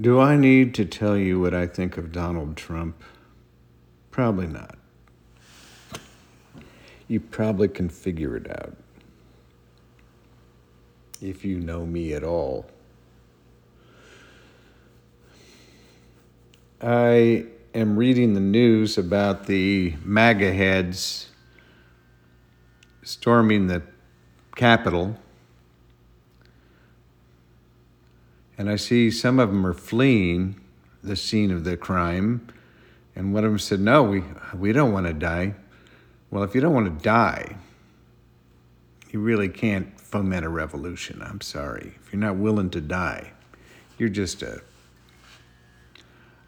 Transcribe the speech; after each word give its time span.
Do 0.00 0.18
I 0.18 0.36
need 0.36 0.74
to 0.76 0.86
tell 0.86 1.16
you 1.16 1.40
what 1.40 1.52
I 1.52 1.66
think 1.66 1.98
of 1.98 2.10
Donald 2.10 2.56
Trump? 2.56 3.02
Probably 4.10 4.46
not. 4.46 4.78
You 7.06 7.20
probably 7.20 7.68
can 7.68 7.90
figure 7.90 8.34
it 8.36 8.48
out. 8.48 8.76
If 11.20 11.44
you 11.44 11.60
know 11.60 11.84
me 11.84 12.14
at 12.14 12.24
all. 12.24 12.66
I 16.80 17.44
am 17.74 17.96
reading 17.98 18.32
the 18.32 18.40
news 18.40 18.96
about 18.96 19.46
the 19.46 19.96
MAGA 20.02 20.52
heads 20.54 21.28
storming 23.02 23.66
the 23.66 23.82
Capitol. 24.56 25.18
And 28.60 28.68
I 28.68 28.76
see 28.76 29.10
some 29.10 29.38
of 29.38 29.48
them 29.48 29.66
are 29.66 29.72
fleeing 29.72 30.60
the 31.02 31.16
scene 31.16 31.50
of 31.50 31.64
the 31.64 31.78
crime. 31.78 32.46
And 33.16 33.32
one 33.32 33.42
of 33.42 33.52
them 33.52 33.58
said, 33.58 33.80
No, 33.80 34.02
we, 34.02 34.22
we 34.54 34.74
don't 34.74 34.92
want 34.92 35.06
to 35.06 35.14
die. 35.14 35.54
Well, 36.30 36.42
if 36.42 36.54
you 36.54 36.60
don't 36.60 36.74
want 36.74 36.84
to 36.84 37.02
die, 37.02 37.56
you 39.10 39.20
really 39.20 39.48
can't 39.48 39.98
foment 39.98 40.44
a 40.44 40.50
revolution. 40.50 41.22
I'm 41.22 41.40
sorry. 41.40 41.94
If 42.04 42.12
you're 42.12 42.20
not 42.20 42.36
willing 42.36 42.68
to 42.72 42.82
die, 42.82 43.32
you're 43.96 44.10
just 44.10 44.42
a 44.42 44.60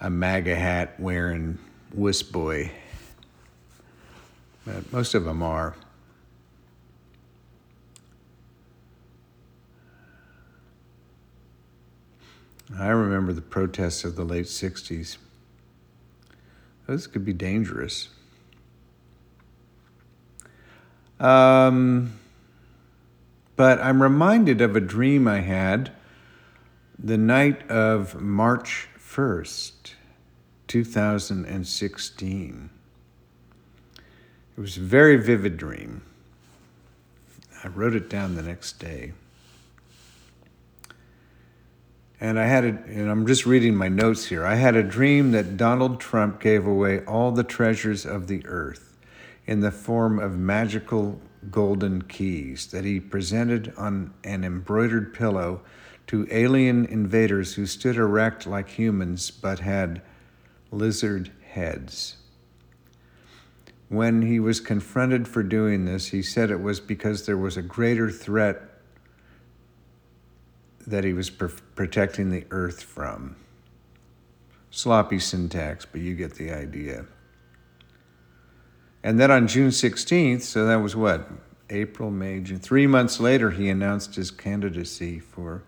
a 0.03 0.11
MAGA 0.11 0.55
hat 0.55 1.01
wearing 1.01 1.59
wuss 1.95 2.23
boy. 2.23 2.73
But 4.67 4.93
most 4.93 5.15
of 5.15 5.25
them 5.25 5.43
are. 5.43 5.75
I 12.79 12.89
remember 12.89 13.33
the 13.33 13.43
protests 13.43 14.05
of 14.05 14.17
the 14.17 14.25
late 14.25 14.47
60s. 14.47 15.19
Those 16.87 17.07
could 17.07 17.25
be 17.25 17.33
dangerous. 17.33 18.09
Um, 21.21 22.19
but 23.57 23.81
I'm 23.81 24.03
reminded 24.03 24.61
of 24.61 24.75
a 24.75 24.81
dream 24.81 25.29
I 25.29 25.41
had 25.41 25.93
the 26.99 27.17
night 27.17 27.71
of 27.71 28.21
March 28.21 28.89
1st, 28.99 29.93
2016. 30.67 32.71
It 34.57 34.61
was 34.61 34.77
a 34.77 34.81
very 34.81 35.17
vivid 35.17 35.57
dream. 35.57 36.03
I 37.63 37.69
wrote 37.69 37.95
it 37.95 38.11
down 38.11 38.35
the 38.35 38.43
next 38.43 38.81
day. 38.81 39.13
And 42.23 42.39
I 42.39 42.47
had 42.47 42.65
it, 42.65 42.77
and 42.87 43.11
I'm 43.11 43.27
just 43.27 43.47
reading 43.47 43.75
my 43.75 43.89
notes 43.89 44.27
here. 44.27 44.47
I 44.47 44.55
had 44.55 44.77
a 44.77 44.83
dream 44.85 45.33
that 45.33 45.57
Donald 45.57 45.99
Trump 45.99 46.41
gave 46.41 46.65
away 46.69 47.05
all 47.05 47.33
the 47.33 47.43
treasures 47.43 48.07
of 48.07 48.29
the 48.29 48.47
earth 48.47 48.97
in 49.45 49.59
the 49.59 49.73
form 49.73 50.21
of 50.21 50.39
magical 50.39 51.21
golden 51.51 52.03
keys 52.03 52.69
that 52.69 52.85
he 52.85 53.01
presented 53.01 53.75
on 53.77 54.15
an 54.23 54.45
embroidered 54.45 55.13
pillow 55.13 55.63
to 56.07 56.29
alien 56.31 56.85
invaders 56.85 57.55
who 57.55 57.67
stood 57.67 57.97
erect 57.97 58.47
like 58.47 58.69
humans 58.69 59.33
but 59.33 59.59
had 59.59 60.01
lizard 60.71 61.33
heads. 61.51 62.19
When 63.89 64.23
he 64.23 64.39
was 64.39 64.61
confronted 64.61 65.27
for 65.27 65.43
doing 65.43 65.87
this, 65.87 66.07
he 66.07 66.23
said 66.23 66.53
it 66.53 66.63
was 66.63 66.79
because 66.79 67.27
there 67.27 67.37
was 67.37 67.57
a 67.57 67.63
greater 67.63 68.13
threat 68.13 68.72
that 70.87 71.05
he 71.05 71.13
was 71.13 71.31
pr- 71.31 71.47
protecting 71.75 72.31
the 72.31 72.45
earth 72.51 72.83
from. 72.83 73.37
Sloppy 74.71 75.19
syntax, 75.19 75.85
but 75.85 76.01
you 76.01 76.15
get 76.15 76.35
the 76.35 76.51
idea. 76.51 77.07
And 79.03 79.19
then 79.19 79.31
on 79.31 79.49
June 79.49 79.71
16th, 79.71 80.43
so 80.43 80.67
that 80.67 80.77
was 80.77 80.95
what? 80.95 81.29
April, 81.71 82.11
May, 82.11 82.41
June. 82.41 82.59
Three 82.59 82.87
months 82.87 83.19
later, 83.19 83.51
he 83.51 83.69
announced 83.69 84.15
his 84.15 84.31
candidacy 84.31 85.19
for 85.19 85.63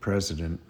president. 0.00 0.60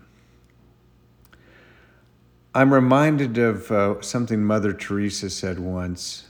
I'm 2.54 2.72
reminded 2.72 3.38
of 3.38 3.70
uh, 3.70 4.00
something 4.00 4.44
Mother 4.44 4.72
Teresa 4.72 5.30
said 5.30 5.58
once 5.58 6.26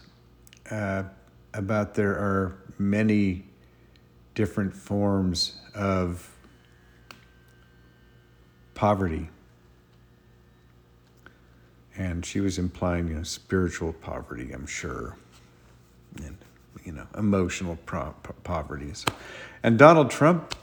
uh, 0.71 1.05
about 1.53 1.95
there 1.95 2.13
are 2.13 2.57
many 2.79 3.45
different 4.35 4.75
forms 4.75 5.61
of 5.75 6.34
poverty. 8.75 9.29
And 11.97 12.27
she 12.27 12.41
was 12.41 12.59
implying 12.59 13.09
you 13.09 13.15
know, 13.15 13.23
spiritual 13.23 13.93
poverty, 13.93 14.53
I'm 14.53 14.67
sure, 14.67 15.17
and 16.17 16.37
you 16.85 16.93
know, 16.93 17.07
emotional 17.17 17.79
pro- 17.87 18.15
poverty. 18.43 18.93
And 19.63 19.79
Donald 19.79 20.11
Trump 20.11 20.55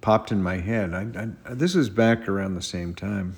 popped 0.00 0.32
in 0.32 0.42
my 0.42 0.56
head. 0.56 0.92
I, 0.92 1.28
I, 1.48 1.54
this 1.54 1.74
was 1.74 1.88
back 1.88 2.28
around 2.28 2.54
the 2.54 2.62
same 2.62 2.94
time. 2.94 3.36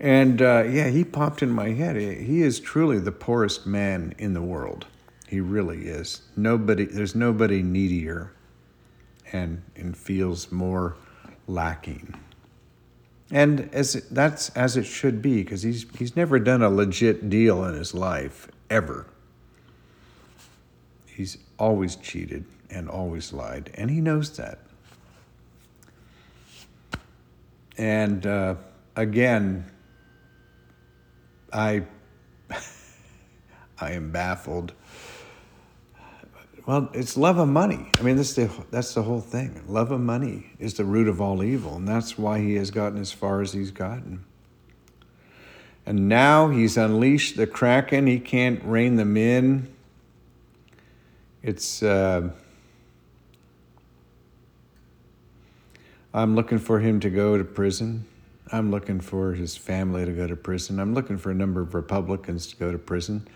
And 0.00 0.42
uh, 0.42 0.64
yeah, 0.68 0.88
he 0.88 1.04
popped 1.04 1.42
in 1.42 1.50
my 1.50 1.70
head. 1.70 1.96
He 1.96 2.42
is 2.42 2.60
truly 2.60 2.98
the 2.98 3.12
poorest 3.12 3.66
man 3.66 4.14
in 4.18 4.34
the 4.34 4.42
world. 4.42 4.86
He 5.26 5.40
really 5.40 5.88
is. 5.88 6.22
Nobody, 6.36 6.84
there's 6.84 7.14
nobody 7.14 7.62
needier 7.62 8.30
and, 9.32 9.62
and 9.76 9.96
feels 9.96 10.52
more 10.52 10.96
lacking. 11.46 12.14
And 13.30 13.68
as 13.72 13.92
that's 14.10 14.48
as 14.50 14.76
it 14.76 14.84
should 14.84 15.20
be, 15.20 15.42
because 15.42 15.62
he's, 15.62 15.86
he's 15.98 16.16
never 16.16 16.38
done 16.38 16.62
a 16.62 16.70
legit 16.70 17.28
deal 17.28 17.64
in 17.64 17.74
his 17.74 17.92
life, 17.92 18.48
ever. 18.70 19.06
He's 21.06 21.36
always 21.58 21.96
cheated 21.96 22.44
and 22.70 22.88
always 22.88 23.32
lied, 23.32 23.70
and 23.74 23.90
he 23.90 24.00
knows 24.00 24.36
that. 24.36 24.60
And 27.76 28.26
uh, 28.26 28.54
again, 28.96 29.64
I 31.52 31.84
I 33.80 33.92
am 33.92 34.10
baffled. 34.10 34.72
Well, 36.68 36.90
it's 36.92 37.16
love 37.16 37.38
of 37.38 37.48
money. 37.48 37.90
I 37.98 38.02
mean, 38.02 38.16
that's 38.16 38.34
the 38.34 38.50
that's 38.70 38.92
the 38.92 39.02
whole 39.02 39.22
thing. 39.22 39.64
Love 39.66 39.90
of 39.90 40.02
money 40.02 40.50
is 40.58 40.74
the 40.74 40.84
root 40.84 41.08
of 41.08 41.18
all 41.18 41.42
evil, 41.42 41.76
and 41.76 41.88
that's 41.88 42.18
why 42.18 42.40
he 42.40 42.56
has 42.56 42.70
gotten 42.70 43.00
as 43.00 43.10
far 43.10 43.40
as 43.40 43.54
he's 43.54 43.70
gotten. 43.70 44.22
And 45.86 46.10
now 46.10 46.50
he's 46.50 46.76
unleashed 46.76 47.38
the 47.38 47.46
kraken. 47.46 48.06
He 48.06 48.20
can't 48.20 48.62
rein 48.64 48.96
them 48.96 49.16
in. 49.16 49.66
It's. 51.42 51.82
Uh, 51.82 52.32
I'm 56.12 56.36
looking 56.36 56.58
for 56.58 56.80
him 56.80 57.00
to 57.00 57.08
go 57.08 57.38
to 57.38 57.44
prison. 57.44 58.04
I'm 58.52 58.70
looking 58.70 59.00
for 59.00 59.32
his 59.32 59.56
family 59.56 60.04
to 60.04 60.12
go 60.12 60.26
to 60.26 60.36
prison. 60.36 60.80
I'm 60.80 60.92
looking 60.92 61.16
for 61.16 61.30
a 61.30 61.34
number 61.34 61.62
of 61.62 61.74
Republicans 61.74 62.46
to 62.48 62.56
go 62.56 62.70
to 62.70 62.78
prison. 62.78 63.26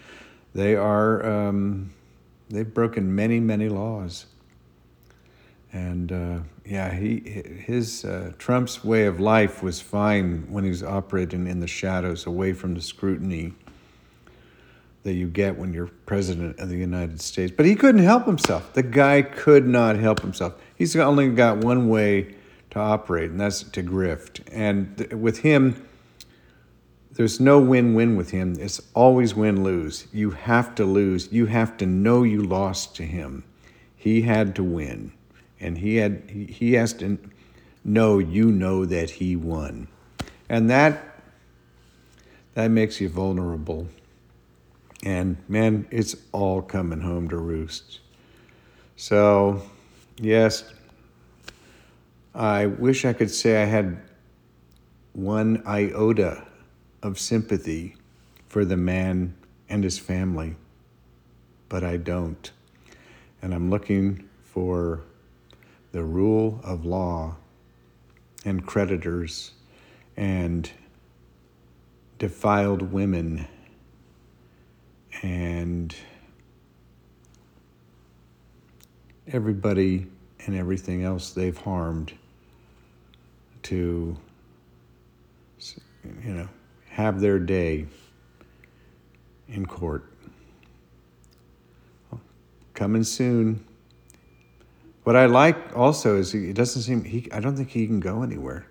They 0.54 0.76
are, 0.76 1.24
um, 1.24 1.94
they've 2.52 2.72
broken 2.72 3.14
many, 3.14 3.40
many 3.40 3.68
laws. 3.68 4.26
And 5.72 6.12
uh, 6.12 6.38
yeah, 6.66 6.92
he, 6.92 7.20
his, 7.64 8.04
uh, 8.04 8.32
Trump's 8.38 8.84
way 8.84 9.06
of 9.06 9.18
life 9.18 9.62
was 9.62 9.80
fine 9.80 10.46
when 10.50 10.64
he 10.64 10.70
was 10.70 10.82
operating 10.82 11.46
in 11.46 11.60
the 11.60 11.66
shadows, 11.66 12.26
away 12.26 12.52
from 12.52 12.74
the 12.74 12.82
scrutiny 12.82 13.54
that 15.02 15.14
you 15.14 15.26
get 15.26 15.56
when 15.56 15.72
you're 15.72 15.90
president 16.06 16.60
of 16.60 16.68
the 16.68 16.76
United 16.76 17.20
States. 17.20 17.52
But 17.56 17.66
he 17.66 17.74
couldn't 17.74 18.02
help 18.02 18.26
himself. 18.26 18.74
The 18.74 18.82
guy 18.82 19.22
could 19.22 19.66
not 19.66 19.96
help 19.96 20.20
himself. 20.20 20.54
He's 20.76 20.94
only 20.94 21.30
got 21.30 21.58
one 21.58 21.88
way 21.88 22.34
to 22.70 22.78
operate, 22.78 23.30
and 23.30 23.40
that's 23.40 23.62
to 23.62 23.82
grift. 23.82 24.42
And 24.52 24.96
th- 24.96 25.10
with 25.12 25.38
him, 25.38 25.86
there's 27.14 27.40
no 27.40 27.58
win 27.58 27.94
win 27.94 28.16
with 28.16 28.30
him. 28.30 28.56
It's 28.58 28.80
always 28.94 29.34
win 29.34 29.62
lose. 29.62 30.06
You 30.12 30.30
have 30.30 30.74
to 30.76 30.84
lose. 30.84 31.30
You 31.30 31.46
have 31.46 31.76
to 31.78 31.86
know 31.86 32.22
you 32.22 32.42
lost 32.42 32.96
to 32.96 33.02
him. 33.02 33.44
He 33.96 34.22
had 34.22 34.54
to 34.56 34.64
win, 34.64 35.12
and 35.60 35.78
he 35.78 35.96
had 35.96 36.22
he 36.30 36.72
has 36.74 36.92
to 36.94 37.18
know 37.84 38.18
you 38.18 38.50
know 38.50 38.84
that 38.86 39.10
he 39.10 39.36
won, 39.36 39.88
and 40.48 40.70
that 40.70 41.20
that 42.54 42.70
makes 42.70 43.00
you 43.00 43.08
vulnerable. 43.08 43.88
And 45.04 45.36
man, 45.48 45.86
it's 45.90 46.16
all 46.32 46.62
coming 46.62 47.00
home 47.00 47.28
to 47.28 47.36
roost. 47.36 48.00
So, 48.96 49.62
yes, 50.16 50.72
I 52.34 52.66
wish 52.66 53.04
I 53.04 53.12
could 53.12 53.30
say 53.30 53.62
I 53.62 53.66
had 53.66 54.00
one 55.12 55.62
iota 55.66 56.46
of 57.02 57.18
sympathy 57.18 57.96
for 58.48 58.64
the 58.64 58.76
man 58.76 59.34
and 59.68 59.82
his 59.84 59.98
family, 59.98 60.54
but 61.68 61.82
I 61.82 61.96
don't. 61.96 62.50
And 63.40 63.54
I'm 63.54 63.70
looking 63.70 64.28
for 64.42 65.02
the 65.92 66.02
rule 66.02 66.60
of 66.62 66.84
law 66.84 67.36
and 68.44 68.64
creditors 68.66 69.52
and 70.16 70.70
defiled 72.18 72.92
women 72.92 73.46
and 75.22 75.94
everybody 79.26 80.06
and 80.46 80.56
everything 80.56 81.04
else 81.04 81.30
they've 81.30 81.56
harmed 81.56 82.12
to 83.62 84.16
you 86.24 86.34
know 86.34 86.48
have 86.92 87.20
their 87.20 87.38
day 87.38 87.86
in 89.48 89.64
court. 89.64 90.04
Coming 92.74 93.02
soon. 93.02 93.64
What 95.04 95.16
i 95.16 95.26
like 95.26 95.76
also 95.76 96.16
is 96.16 96.32
he, 96.32 96.50
it 96.50 96.56
doesn't 96.56 96.82
seem 96.82 97.02
he 97.02 97.28
i 97.32 97.40
don't 97.40 97.56
think 97.56 97.70
he 97.70 97.86
can 97.86 97.98
go 97.98 98.22
anywhere. 98.22 98.66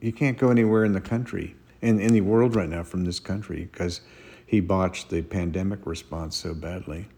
He 0.00 0.10
can't 0.10 0.38
go 0.38 0.50
anywhere 0.50 0.84
in 0.84 0.92
the 0.92 1.00
country 1.00 1.54
in, 1.82 2.00
in 2.00 2.12
the 2.12 2.22
world 2.22 2.56
right 2.56 2.68
now 2.68 2.82
from 2.82 3.04
this 3.04 3.20
country 3.20 3.68
because 3.70 4.00
he 4.46 4.60
botched 4.60 5.10
the 5.10 5.22
pandemic 5.22 5.80
response 5.84 6.36
so 6.36 6.54
badly. 6.54 7.08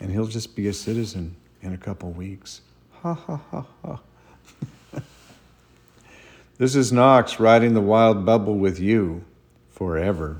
And 0.00 0.10
he'll 0.10 0.26
just 0.26 0.54
be 0.54 0.68
a 0.68 0.72
citizen 0.72 1.34
in 1.62 1.72
a 1.72 1.78
couple 1.78 2.10
weeks. 2.10 2.60
Ha 3.02 3.14
ha 3.14 3.40
ha 3.50 3.66
ha. 3.82 4.00
This 6.58 6.74
is 6.74 6.92
knox 6.92 7.38
riding 7.38 7.74
the 7.74 7.80
wild 7.80 8.26
bubble 8.26 8.58
with 8.58 8.80
you 8.80 9.24
forever 9.78 10.36